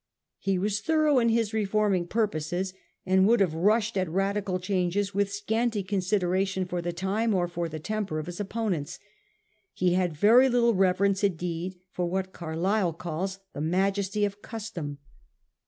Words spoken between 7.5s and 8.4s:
the temper of his